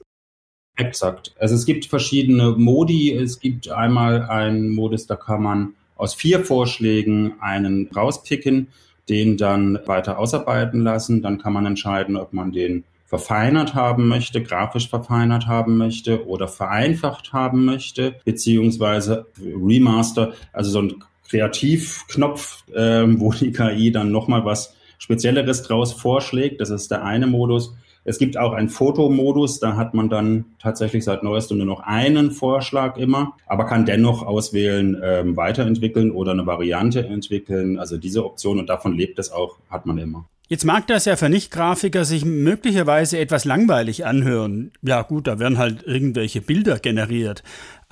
Exakt. 0.75 1.35
Also 1.39 1.55
es 1.55 1.65
gibt 1.65 1.85
verschiedene 1.85 2.51
Modi. 2.51 3.11
Es 3.11 3.39
gibt 3.39 3.69
einmal 3.69 4.23
einen 4.23 4.69
Modus, 4.69 5.05
da 5.05 5.15
kann 5.15 5.43
man 5.43 5.73
aus 5.95 6.15
vier 6.15 6.43
Vorschlägen 6.43 7.35
einen 7.39 7.89
rauspicken, 7.95 8.69
den 9.07 9.37
dann 9.37 9.79
weiter 9.85 10.17
ausarbeiten 10.17 10.81
lassen. 10.81 11.21
Dann 11.21 11.37
kann 11.37 11.53
man 11.53 11.65
entscheiden, 11.65 12.15
ob 12.15 12.33
man 12.33 12.51
den 12.51 12.85
verfeinert 13.05 13.75
haben 13.75 14.07
möchte, 14.07 14.41
grafisch 14.41 14.89
verfeinert 14.89 15.45
haben 15.45 15.77
möchte 15.77 16.25
oder 16.25 16.47
vereinfacht 16.47 17.31
haben 17.31 17.63
möchte, 17.63 18.15
beziehungsweise 18.25 19.27
Remaster, 19.39 20.33
also 20.51 20.71
so 20.71 20.81
ein 20.81 21.03
Kreativknopf, 21.29 22.63
äh, 22.73 23.03
wo 23.05 23.31
die 23.31 23.51
KI 23.51 23.91
dann 23.91 24.11
nochmal 24.11 24.45
was 24.45 24.73
Spezielleres 24.97 25.61
draus 25.61 25.93
vorschlägt. 25.93 26.59
Das 26.59 26.71
ist 26.71 26.89
der 26.89 27.03
eine 27.03 27.27
Modus. 27.27 27.75
Es 28.05 28.17
gibt 28.17 28.38
auch 28.38 28.53
einen 28.53 28.69
Fotomodus, 28.69 29.60
da 29.60 29.77
hat 29.77 29.93
man 29.93 30.10
dann 30.10 30.45
tatsächlich 30.60 31.03
seit 31.03 31.24
neuestem 31.24 31.57
nur 31.57 31.65
noch 31.65 31.79
einen 31.81 32.31
Vorschlag 32.31 32.98
immer, 32.98 33.33
aber 33.48 33.65
kann 33.65 33.86
dennoch 33.86 34.24
auswählen, 34.24 35.00
ähm, 35.01 35.38
weiterentwickeln 35.38 36.12
oder 36.12 36.33
eine 36.33 36.45
Variante 36.45 37.05
entwickeln. 37.05 37.79
Also 37.79 37.98
diese 37.98 38.25
Option 38.25 38.60
und 38.60 38.67
davon 38.67 38.98
lebt 38.98 39.19
es 39.19 39.31
auch, 39.31 39.57
hat 39.69 39.86
man 39.86 39.98
immer. 39.98 40.25
Jetzt 40.50 40.65
mag 40.65 40.86
das 40.88 41.05
ja 41.05 41.15
für 41.15 41.29
Nicht-Grafiker 41.29 42.03
sich 42.03 42.25
möglicherweise 42.25 43.17
etwas 43.17 43.45
langweilig 43.45 44.05
anhören. 44.05 44.72
Ja 44.81 45.01
gut, 45.01 45.25
da 45.25 45.39
werden 45.39 45.57
halt 45.57 45.83
irgendwelche 45.83 46.41
Bilder 46.41 46.79
generiert. 46.79 47.43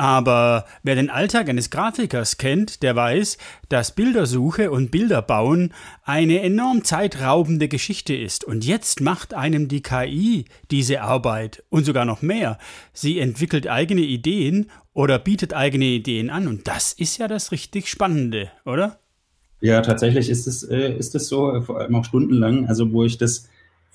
Aber 0.01 0.65
wer 0.81 0.95
den 0.95 1.11
Alltag 1.11 1.47
eines 1.47 1.69
Grafikers 1.69 2.37
kennt, 2.37 2.81
der 2.81 2.95
weiß, 2.95 3.37
dass 3.69 3.93
Bildersuche 3.93 4.71
und 4.71 4.89
Bilderbauen 4.89 5.75
eine 6.03 6.41
enorm 6.41 6.83
zeitraubende 6.83 7.67
Geschichte 7.67 8.15
ist. 8.15 8.43
Und 8.43 8.65
jetzt 8.65 8.99
macht 8.99 9.35
einem 9.35 9.67
die 9.67 9.83
KI 9.83 10.45
diese 10.71 11.01
Arbeit 11.01 11.63
und 11.69 11.85
sogar 11.85 12.05
noch 12.05 12.23
mehr. 12.23 12.57
Sie 12.93 13.19
entwickelt 13.19 13.67
eigene 13.67 14.01
Ideen 14.01 14.71
oder 14.93 15.19
bietet 15.19 15.53
eigene 15.53 15.85
Ideen 15.85 16.31
an. 16.31 16.47
Und 16.47 16.67
das 16.67 16.93
ist 16.93 17.19
ja 17.19 17.27
das 17.27 17.51
richtig 17.51 17.87
Spannende, 17.87 18.49
oder? 18.65 18.97
Ja, 19.59 19.81
tatsächlich 19.81 20.31
ist 20.31 20.47
es, 20.47 20.63
äh, 20.63 20.97
ist 20.97 21.13
es 21.13 21.27
so, 21.27 21.61
vor 21.61 21.79
allem 21.79 21.93
auch 21.93 22.05
stundenlang, 22.05 22.67
also 22.67 22.91
wo 22.91 23.03
ich 23.03 23.19
das 23.19 23.47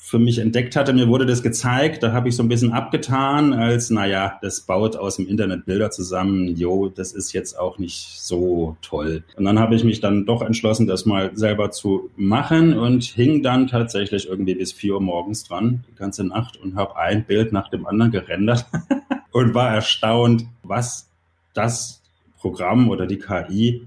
für 0.06 0.20
mich 0.20 0.38
entdeckt 0.38 0.76
hatte, 0.76 0.92
mir 0.92 1.08
wurde 1.08 1.26
das 1.26 1.42
gezeigt, 1.42 2.04
da 2.04 2.12
habe 2.12 2.28
ich 2.28 2.36
so 2.36 2.44
ein 2.44 2.48
bisschen 2.48 2.70
abgetan, 2.70 3.52
als, 3.52 3.90
naja, 3.90 4.38
das 4.40 4.60
baut 4.60 4.94
aus 4.94 5.16
dem 5.16 5.26
Internet 5.26 5.66
Bilder 5.66 5.90
zusammen, 5.90 6.46
jo, 6.54 6.88
das 6.88 7.10
ist 7.10 7.32
jetzt 7.32 7.58
auch 7.58 7.78
nicht 7.78 8.20
so 8.20 8.76
toll. 8.82 9.24
Und 9.36 9.44
dann 9.44 9.58
habe 9.58 9.74
ich 9.74 9.82
mich 9.82 9.98
dann 9.98 10.24
doch 10.24 10.42
entschlossen, 10.42 10.86
das 10.86 11.06
mal 11.06 11.32
selber 11.34 11.72
zu 11.72 12.08
machen 12.14 12.78
und 12.78 13.02
hing 13.02 13.42
dann 13.42 13.66
tatsächlich 13.66 14.28
irgendwie 14.28 14.54
bis 14.54 14.72
vier 14.72 14.94
Uhr 14.94 15.00
morgens 15.00 15.42
dran, 15.42 15.82
die 15.90 15.96
ganze 15.96 16.22
Nacht 16.22 16.56
und 16.56 16.76
habe 16.76 16.96
ein 16.96 17.24
Bild 17.24 17.50
nach 17.50 17.68
dem 17.68 17.84
anderen 17.84 18.12
gerendert 18.12 18.64
und 19.32 19.54
war 19.54 19.74
erstaunt, 19.74 20.44
was 20.62 21.10
das 21.52 22.00
Programm 22.38 22.90
oder 22.90 23.08
die 23.08 23.18
KI 23.18 23.82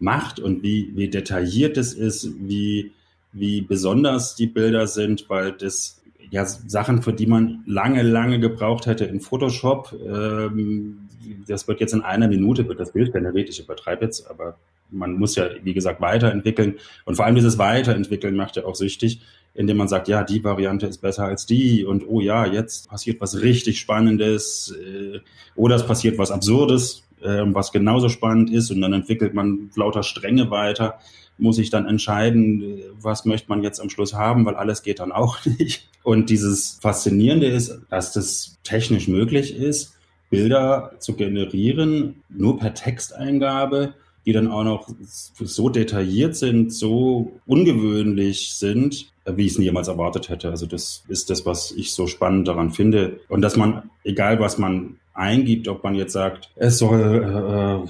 macht 0.00 0.40
und 0.40 0.64
wie, 0.64 0.90
wie 0.96 1.06
detailliert 1.06 1.76
es 1.76 1.92
ist, 1.92 2.28
wie, 2.40 2.90
wie 3.34 3.60
besonders 3.60 4.34
die 4.34 4.46
Bilder 4.46 4.86
sind, 4.86 5.28
weil 5.28 5.52
das 5.52 6.00
ja 6.30 6.46
Sachen, 6.46 7.02
für 7.02 7.12
die 7.12 7.26
man 7.26 7.62
lange, 7.66 8.02
lange 8.02 8.40
gebraucht 8.40 8.86
hätte 8.86 9.04
in 9.04 9.20
Photoshop, 9.20 9.94
ähm, 10.06 11.08
das 11.46 11.68
wird 11.68 11.80
jetzt 11.80 11.94
in 11.94 12.02
einer 12.02 12.28
Minute, 12.28 12.68
wird 12.68 12.80
das 12.80 12.92
Bild 12.92 13.12
generiert, 13.12 13.48
ich 13.48 13.60
übertreibe 13.60 14.04
jetzt, 14.04 14.30
aber 14.30 14.56
man 14.90 15.14
muss 15.14 15.34
ja, 15.36 15.48
wie 15.62 15.74
gesagt, 15.74 16.00
weiterentwickeln. 16.00 16.76
Und 17.04 17.16
vor 17.16 17.24
allem 17.24 17.34
dieses 17.34 17.58
Weiterentwickeln 17.58 18.36
macht 18.36 18.56
ja 18.56 18.64
auch 18.64 18.74
süchtig, 18.74 19.20
indem 19.54 19.76
man 19.76 19.88
sagt, 19.88 20.08
ja, 20.08 20.22
die 20.24 20.42
Variante 20.44 20.86
ist 20.86 20.98
besser 20.98 21.24
als 21.24 21.46
die 21.46 21.84
und 21.84 22.04
oh 22.06 22.20
ja, 22.20 22.46
jetzt 22.46 22.88
passiert 22.88 23.20
was 23.20 23.40
richtig 23.40 23.78
Spannendes 23.78 24.74
äh, 24.76 25.20
oder 25.54 25.76
es 25.76 25.86
passiert 25.86 26.18
was 26.18 26.30
Absurdes, 26.30 27.04
was 27.24 27.72
genauso 27.72 28.08
spannend 28.08 28.50
ist 28.50 28.70
und 28.70 28.80
dann 28.80 28.92
entwickelt 28.92 29.34
man 29.34 29.70
lauter 29.74 30.02
Stränge 30.02 30.50
weiter, 30.50 30.98
muss 31.38 31.58
ich 31.58 31.70
dann 31.70 31.86
entscheiden, 31.86 32.80
was 33.00 33.24
möchte 33.24 33.48
man 33.48 33.62
jetzt 33.62 33.80
am 33.80 33.90
Schluss 33.90 34.14
haben, 34.14 34.44
weil 34.46 34.54
alles 34.54 34.82
geht 34.82 35.00
dann 35.00 35.12
auch 35.12 35.38
nicht. 35.58 35.88
Und 36.02 36.30
dieses 36.30 36.78
Faszinierende 36.80 37.46
ist, 37.46 37.80
dass 37.88 38.12
das 38.12 38.58
technisch 38.62 39.08
möglich 39.08 39.56
ist, 39.56 39.94
Bilder 40.30 40.92
zu 40.98 41.14
generieren, 41.14 42.22
nur 42.28 42.58
per 42.58 42.74
Texteingabe, 42.74 43.94
die 44.26 44.32
dann 44.32 44.48
auch 44.48 44.64
noch 44.64 44.88
so 45.00 45.68
detailliert 45.68 46.36
sind, 46.36 46.72
so 46.72 47.40
ungewöhnlich 47.46 48.54
sind, 48.54 49.12
wie 49.26 49.46
ich 49.46 49.52
es 49.52 49.58
niemals 49.58 49.88
erwartet 49.88 50.28
hätte. 50.28 50.50
Also 50.50 50.66
das 50.66 51.04
ist 51.08 51.30
das, 51.30 51.46
was 51.46 51.72
ich 51.72 51.92
so 51.92 52.06
spannend 52.06 52.48
daran 52.48 52.70
finde. 52.70 53.20
Und 53.28 53.42
dass 53.42 53.56
man, 53.56 53.90
egal 54.04 54.40
was 54.40 54.58
man 54.58 54.96
eingibt, 55.14 55.68
ob 55.68 55.84
man 55.84 55.94
jetzt 55.94 56.12
sagt, 56.12 56.50
es 56.56 56.78
soll 56.78 57.86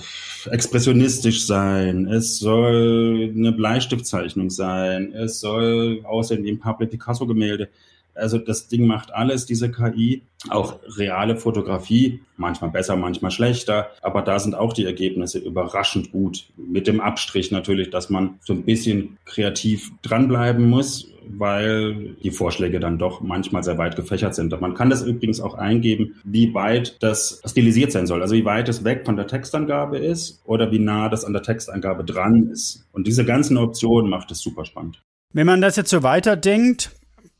äh, 0.47 0.51
expressionistisch 0.51 1.47
sein, 1.47 2.07
es 2.07 2.39
soll 2.39 3.33
eine 3.35 3.53
Bleistiftzeichnung 3.53 4.51
sein, 4.51 5.13
es 5.13 5.41
soll 5.41 6.01
aussehen 6.05 6.45
wie 6.45 6.53
ein 6.53 6.61
Pablo 6.61 6.87
Picasso-Gemälde. 6.87 7.69
Also 8.15 8.39
das 8.39 8.69
Ding 8.69 8.87
macht 8.87 9.13
alles, 9.13 9.45
diese 9.45 9.73
KI, 9.73 10.23
auch 10.49 10.79
reale 10.97 11.37
Fotografie, 11.37 12.21
manchmal 12.37 12.71
besser, 12.71 12.95
manchmal 12.95 13.33
schlechter, 13.33 13.91
aber 14.03 14.23
da 14.23 14.39
sind 14.39 14.55
auch 14.55 14.73
die 14.73 14.85
Ergebnisse 14.85 15.39
überraschend 15.39 16.13
gut. 16.13 16.47
Mit 16.57 16.87
dem 16.87 17.01
Abstrich 17.01 17.51
natürlich, 17.51 17.91
dass 17.91 18.11
man 18.11 18.39
so 18.41 18.53
ein 18.53 18.63
bisschen 18.63 19.19
kreativ 19.25 19.91
dranbleiben 20.03 20.69
muss, 20.69 21.09
weil 21.29 22.17
die 22.23 22.31
Vorschläge 22.31 22.81
dann 22.81 22.99
doch 22.99 23.21
manchmal 23.21 23.63
sehr 23.63 23.79
weit 23.79 23.97
gefächert 23.97 24.35
sind. 24.35 24.59
Man 24.61 24.75
kann 24.75 24.91
das 24.91 25.03
übrigens 25.03 25.41
auch 25.41 25.55
eingeben, 25.55 26.17
wie 26.25 26.55
weit 26.55 26.97
das 27.03 27.41
stilisiert 27.45 27.93
sein 27.93 28.07
soll, 28.07 28.23
also 28.23 28.35
wie 28.35 28.45
weit 28.45 28.69
es 28.69 28.85
weg 28.85 29.03
von 29.05 29.17
der 29.17 29.27
Textangabe 29.27 29.99
ist 29.99 30.43
oder 30.45 30.71
wie 30.71 30.79
nah 30.79 31.09
das 31.09 31.25
an 31.25 31.33
der 31.33 31.43
Textangabe 31.43 32.05
dran 32.05 32.49
ist. 32.53 32.87
Und 32.93 33.07
diese 33.07 33.25
ganzen 33.25 33.57
Optionen 33.57 34.11
macht 34.11 34.31
es 34.31 34.41
super 34.41 34.65
spannend. 34.65 35.03
Wenn 35.33 35.47
man 35.47 35.61
das 35.61 35.77
jetzt 35.77 35.91
so 35.91 36.03
weiterdenkt, 36.03 36.93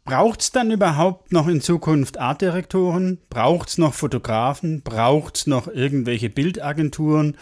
Braucht 0.07 0.43
es 0.43 0.53
dann 0.53 0.71
überhaupt 0.71 1.33
noch 1.33 1.49
in 1.49 1.63
Zukunft 1.63 2.19
Artdirektoren? 2.19 3.21
Braucht 3.31 3.71
es 3.71 3.79
noch 3.79 3.95
Fotografen? 3.95 4.83
Braucht 4.83 5.39
es 5.39 5.47
noch 5.47 5.67
irgendwelche 5.67 6.29
Bildagenturen? 6.29 7.39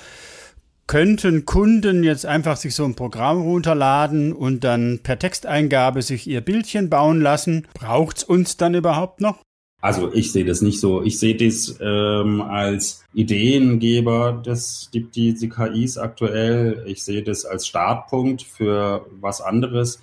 Könnten 0.87 1.45
Kunden 1.45 2.05
jetzt 2.05 2.27
einfach 2.27 2.57
sich 2.57 2.75
so 2.75 2.85
ein 2.85 2.95
Programm 2.95 3.41
runterladen 3.41 4.33
und 4.33 4.65
dann 4.65 5.01
per 5.03 5.19
Texteingabe 5.19 6.03
sich 6.03 6.27
ihr 6.27 6.41
Bildchen 6.41 6.91
bauen 6.91 7.21
lassen? 7.21 7.67
Braucht 7.75 8.19
es 8.19 8.25
uns 8.25 8.57
dann 8.57 8.75
überhaupt 8.75 9.21
noch? 9.21 9.39
Also 9.83 10.13
ich 10.13 10.31
sehe 10.31 10.45
das 10.45 10.63
nicht 10.63 10.79
so. 10.79 11.03
Ich 11.03 11.19
sehe 11.19 11.37
das 11.37 11.77
ähm, 11.81 12.41
als 12.41 13.05
Ideengeber 13.15 14.41
des, 14.47 14.91
die, 14.95 15.11
die, 15.11 15.35
die 15.35 15.49
KIs 15.49 15.99
aktuell. 15.99 16.85
Ich 16.87 17.03
sehe 17.03 17.25
das 17.25 17.45
als 17.45 17.67
Startpunkt 17.67 18.43
für 18.43 19.07
was 19.21 19.41
anderes. 19.41 20.01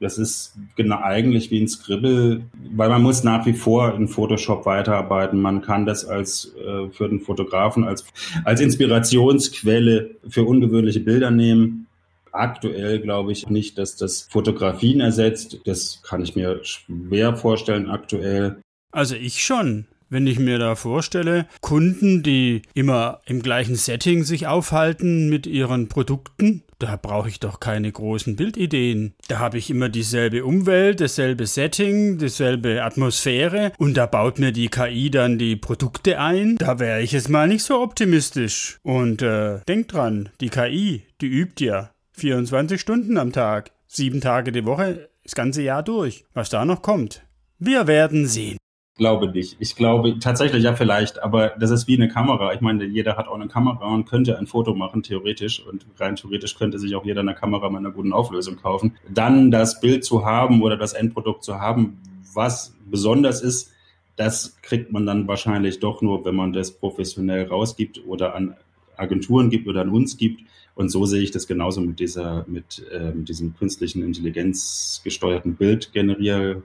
Das 0.00 0.16
ist 0.16 0.54
genau 0.76 1.00
eigentlich 1.02 1.50
wie 1.50 1.60
ein 1.60 1.68
Scribble, 1.68 2.42
weil 2.74 2.88
man 2.88 3.02
muss 3.02 3.22
nach 3.22 3.44
wie 3.44 3.52
vor 3.52 3.94
in 3.94 4.08
Photoshop 4.08 4.64
weiterarbeiten. 4.64 5.40
Man 5.40 5.60
kann 5.60 5.84
das 5.84 6.06
als 6.06 6.54
äh, 6.56 6.88
für 6.90 7.08
den 7.08 7.20
Fotografen 7.20 7.84
als, 7.84 8.06
als 8.44 8.62
Inspirationsquelle 8.62 10.16
für 10.26 10.44
ungewöhnliche 10.44 11.00
Bilder 11.00 11.30
nehmen. 11.30 11.86
Aktuell 12.32 13.00
glaube 13.00 13.32
ich 13.32 13.50
nicht, 13.50 13.76
dass 13.76 13.96
das 13.96 14.22
Fotografien 14.22 15.00
ersetzt. 15.00 15.60
Das 15.66 16.02
kann 16.02 16.22
ich 16.22 16.34
mir 16.34 16.60
schwer 16.64 17.36
vorstellen 17.36 17.90
aktuell. 17.90 18.62
Also 18.92 19.16
ich 19.16 19.44
schon 19.44 19.86
wenn 20.10 20.26
ich 20.26 20.38
mir 20.38 20.58
da 20.58 20.74
vorstelle, 20.74 21.46
Kunden, 21.60 22.22
die 22.22 22.62
immer 22.74 23.20
im 23.26 23.42
gleichen 23.42 23.76
Setting 23.76 24.24
sich 24.24 24.46
aufhalten 24.46 25.30
mit 25.30 25.46
ihren 25.46 25.88
Produkten, 25.88 26.64
da 26.78 26.96
brauche 26.96 27.28
ich 27.28 27.40
doch 27.40 27.60
keine 27.60 27.92
großen 27.92 28.36
Bildideen. 28.36 29.14
Da 29.28 29.38
habe 29.38 29.58
ich 29.58 29.70
immer 29.70 29.88
dieselbe 29.88 30.44
Umwelt, 30.44 31.00
dasselbe 31.00 31.46
Setting, 31.46 32.18
dieselbe 32.18 32.82
Atmosphäre 32.82 33.72
und 33.78 33.96
da 33.96 34.06
baut 34.06 34.38
mir 34.38 34.50
die 34.50 34.68
KI 34.68 35.10
dann 35.10 35.38
die 35.38 35.56
Produkte 35.56 36.18
ein. 36.18 36.56
Da 36.56 36.78
wäre 36.78 37.02
ich 37.02 37.12
jetzt 37.12 37.28
mal 37.28 37.46
nicht 37.46 37.62
so 37.62 37.80
optimistisch. 37.80 38.78
Und 38.82 39.22
äh, 39.22 39.60
denkt 39.68 39.92
dran, 39.92 40.30
die 40.40 40.48
KI, 40.48 41.02
die 41.20 41.26
übt 41.26 41.64
ja 41.64 41.90
24 42.12 42.80
Stunden 42.80 43.18
am 43.18 43.32
Tag, 43.32 43.70
sieben 43.86 44.20
Tage 44.20 44.50
die 44.50 44.64
Woche, 44.64 45.10
das 45.22 45.34
ganze 45.34 45.62
Jahr 45.62 45.82
durch. 45.82 46.24
Was 46.32 46.48
da 46.48 46.64
noch 46.64 46.82
kommt, 46.82 47.22
wir 47.58 47.86
werden 47.86 48.26
sehen 48.26 48.56
glaube 49.00 49.30
nicht. 49.30 49.56
Ich 49.60 49.76
glaube 49.76 50.18
tatsächlich 50.18 50.62
ja 50.62 50.74
vielleicht, 50.74 51.22
aber 51.22 51.54
das 51.58 51.70
ist 51.70 51.88
wie 51.88 51.96
eine 51.96 52.08
Kamera. 52.08 52.52
Ich 52.52 52.60
meine, 52.60 52.84
jeder 52.84 53.16
hat 53.16 53.28
auch 53.28 53.34
eine 53.34 53.48
Kamera 53.48 53.86
und 53.86 54.04
könnte 54.04 54.38
ein 54.38 54.46
Foto 54.46 54.74
machen, 54.74 55.02
theoretisch. 55.02 55.66
Und 55.66 55.86
rein 55.98 56.16
theoretisch 56.16 56.54
könnte 56.54 56.78
sich 56.78 56.94
auch 56.94 57.04
jeder 57.04 57.22
eine 57.22 57.34
Kamera 57.34 57.70
mit 57.70 57.78
einer 57.78 57.92
guten 57.92 58.12
Auflösung 58.12 58.56
kaufen. 58.56 58.94
Dann 59.08 59.50
das 59.50 59.80
Bild 59.80 60.04
zu 60.04 60.26
haben 60.26 60.62
oder 60.62 60.76
das 60.76 60.92
Endprodukt 60.92 61.44
zu 61.44 61.58
haben, 61.58 61.98
was 62.34 62.76
besonders 62.90 63.40
ist, 63.40 63.72
das 64.16 64.60
kriegt 64.60 64.92
man 64.92 65.06
dann 65.06 65.26
wahrscheinlich 65.26 65.80
doch 65.80 66.02
nur, 66.02 66.26
wenn 66.26 66.34
man 66.34 66.52
das 66.52 66.70
professionell 66.70 67.46
rausgibt 67.46 68.06
oder 68.06 68.34
an 68.34 68.54
Agenturen 68.98 69.48
gibt 69.48 69.66
oder 69.66 69.80
an 69.80 69.88
uns 69.88 70.18
gibt. 70.18 70.42
Und 70.74 70.90
so 70.90 71.06
sehe 71.06 71.22
ich 71.22 71.30
das 71.30 71.46
genauso 71.46 71.80
mit 71.80 72.00
dieser, 72.00 72.44
mit, 72.46 72.84
äh, 72.92 73.12
mit 73.12 73.30
diesem 73.30 73.56
künstlichen 73.56 74.02
Intelligenz 74.02 75.00
gesteuerten 75.02 75.54
Bildgenerier 75.54 76.62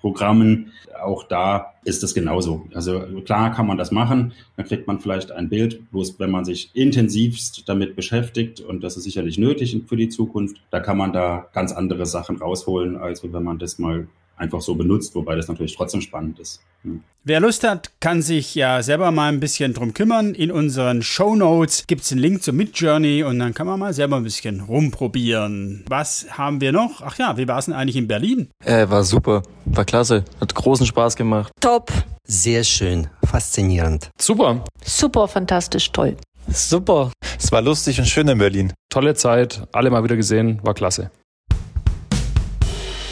Programmen. 0.00 0.72
Auch 1.02 1.24
da 1.24 1.74
ist 1.84 2.02
es 2.02 2.14
genauso. 2.14 2.66
Also 2.74 3.00
klar 3.24 3.54
kann 3.54 3.66
man 3.66 3.78
das 3.78 3.90
machen, 3.90 4.32
dann 4.56 4.66
kriegt 4.66 4.86
man 4.86 5.00
vielleicht 5.00 5.32
ein 5.32 5.48
Bild, 5.48 5.90
bloß 5.90 6.18
wenn 6.18 6.30
man 6.30 6.44
sich 6.44 6.70
intensivst 6.74 7.68
damit 7.68 7.96
beschäftigt, 7.96 8.60
und 8.60 8.82
das 8.82 8.96
ist 8.96 9.04
sicherlich 9.04 9.38
nötig 9.38 9.80
für 9.86 9.96
die 9.96 10.08
Zukunft, 10.08 10.60
da 10.70 10.80
kann 10.80 10.98
man 10.98 11.12
da 11.12 11.48
ganz 11.52 11.72
andere 11.72 12.06
Sachen 12.06 12.36
rausholen, 12.36 12.96
als 12.96 13.22
wenn 13.22 13.42
man 13.42 13.58
das 13.58 13.78
mal 13.78 14.08
einfach 14.40 14.60
so 14.60 14.74
benutzt, 14.74 15.14
wobei 15.14 15.36
das 15.36 15.48
natürlich 15.48 15.76
trotzdem 15.76 16.00
spannend 16.00 16.38
ist. 16.38 16.60
Hm. 16.82 17.02
Wer 17.22 17.40
Lust 17.40 17.62
hat, 17.64 17.90
kann 18.00 18.22
sich 18.22 18.54
ja 18.54 18.82
selber 18.82 19.10
mal 19.10 19.28
ein 19.28 19.40
bisschen 19.40 19.74
drum 19.74 19.92
kümmern. 19.92 20.34
In 20.34 20.50
unseren 20.50 21.02
Show 21.02 21.36
Notes 21.36 21.86
gibt 21.86 22.02
es 22.02 22.12
einen 22.12 22.20
Link 22.20 22.42
zur 22.42 22.54
Midjourney 22.54 23.22
und 23.22 23.38
dann 23.38 23.52
kann 23.52 23.66
man 23.66 23.78
mal 23.78 23.92
selber 23.92 24.16
ein 24.16 24.22
bisschen 24.22 24.60
rumprobieren. 24.60 25.84
Was 25.88 26.26
haben 26.38 26.62
wir 26.62 26.72
noch? 26.72 27.02
Ach 27.02 27.18
ja, 27.18 27.36
wie 27.36 27.46
war 27.46 27.58
es 27.58 27.66
denn 27.66 27.74
eigentlich 27.74 27.96
in 27.96 28.08
Berlin? 28.08 28.48
Äh, 28.64 28.88
war 28.88 29.04
super, 29.04 29.42
war 29.66 29.84
klasse, 29.84 30.24
hat 30.40 30.54
großen 30.54 30.86
Spaß 30.86 31.16
gemacht. 31.16 31.52
Top. 31.60 31.92
Sehr 32.26 32.64
schön, 32.64 33.08
faszinierend. 33.24 34.08
Super. 34.18 34.64
Super, 34.82 35.28
fantastisch, 35.28 35.92
toll. 35.92 36.16
Super. 36.48 37.12
Es 37.38 37.52
war 37.52 37.60
lustig 37.60 37.98
und 37.98 38.06
schön 38.06 38.28
in 38.28 38.38
Berlin. 38.38 38.72
Tolle 38.88 39.14
Zeit, 39.14 39.62
alle 39.72 39.90
mal 39.90 40.02
wieder 40.02 40.16
gesehen, 40.16 40.60
war 40.62 40.74
klasse. 40.74 41.10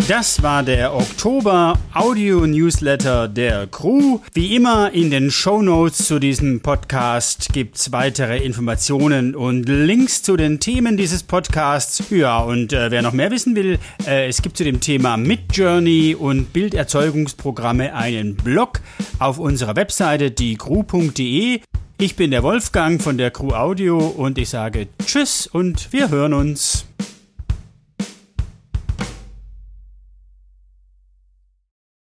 Das 0.08 0.42
war 0.42 0.62
der 0.62 0.94
Oktober 0.94 1.78
Audio 1.92 2.46
Newsletter 2.46 3.28
der 3.28 3.66
Crew. 3.66 4.20
Wie 4.32 4.56
immer 4.56 4.90
in 4.94 5.10
den 5.10 5.30
Show 5.30 5.60
Notes 5.60 6.06
zu 6.06 6.18
diesem 6.18 6.62
Podcast 6.62 7.52
gibt's 7.52 7.92
weitere 7.92 8.38
Informationen 8.38 9.36
und 9.36 9.68
Links 9.68 10.22
zu 10.22 10.38
den 10.38 10.60
Themen 10.60 10.96
dieses 10.96 11.22
Podcasts. 11.22 12.04
Ja, 12.08 12.38
und 12.38 12.72
äh, 12.72 12.90
wer 12.90 13.02
noch 13.02 13.12
mehr 13.12 13.30
wissen 13.30 13.54
will, 13.54 13.78
äh, 14.06 14.28
es 14.28 14.40
gibt 14.40 14.56
zu 14.56 14.64
dem 14.64 14.80
Thema 14.80 15.18
Midjourney 15.18 16.14
und 16.14 16.54
Bilderzeugungsprogramme 16.54 17.94
einen 17.94 18.34
Blog 18.34 18.80
auf 19.18 19.38
unserer 19.38 19.76
Webseite 19.76 20.30
diecrew.de. 20.30 21.60
Ich 21.98 22.16
bin 22.16 22.30
der 22.30 22.42
Wolfgang 22.42 23.02
von 23.02 23.18
der 23.18 23.30
Crew 23.30 23.52
Audio 23.52 23.98
und 23.98 24.38
ich 24.38 24.48
sage 24.48 24.88
Tschüss 25.04 25.46
und 25.46 25.92
wir 25.92 26.08
hören 26.08 26.32
uns. 26.32 26.86